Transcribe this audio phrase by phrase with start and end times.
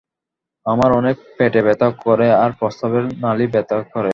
[0.65, 4.09] আমার অনেক পেটে ব্যথা করে আর প্রস্রাবের নালী ব্যথা করে।